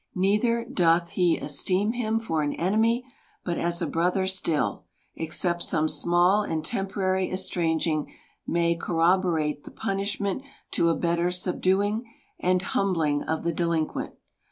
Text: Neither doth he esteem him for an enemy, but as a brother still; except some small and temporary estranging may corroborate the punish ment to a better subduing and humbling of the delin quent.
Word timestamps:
Neither 0.15 0.65
doth 0.65 1.09
he 1.11 1.37
esteem 1.37 1.91
him 1.91 2.17
for 2.17 2.41
an 2.41 2.53
enemy, 2.53 3.05
but 3.43 3.59
as 3.59 3.83
a 3.83 3.85
brother 3.85 4.25
still; 4.25 4.85
except 5.13 5.61
some 5.61 5.87
small 5.87 6.41
and 6.41 6.65
temporary 6.65 7.29
estranging 7.29 8.11
may 8.47 8.73
corroborate 8.75 9.63
the 9.63 9.69
punish 9.69 10.19
ment 10.19 10.41
to 10.71 10.89
a 10.89 10.95
better 10.95 11.29
subduing 11.29 12.11
and 12.39 12.63
humbling 12.63 13.21
of 13.21 13.43
the 13.43 13.53
delin 13.53 13.85
quent. 13.85 14.13